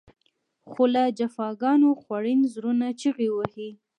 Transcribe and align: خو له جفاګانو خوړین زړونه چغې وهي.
خو 0.69 0.83
له 0.93 1.03
جفاګانو 1.17 1.89
خوړین 2.01 2.39
زړونه 2.53 2.87
چغې 3.01 3.27
وهي. 3.33 3.69